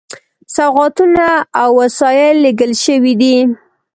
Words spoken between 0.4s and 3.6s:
سوغاتونه او وسایل لېږل شوي دي.